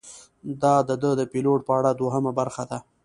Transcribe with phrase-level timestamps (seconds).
[0.61, 2.63] دا ده د پیلوټ په اړه دوهمه برخه: